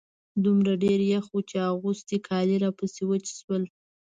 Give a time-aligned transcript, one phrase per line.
[0.43, 3.63] دومره ډېر يخ و چې اغوستي کالي راپسې وچ شول.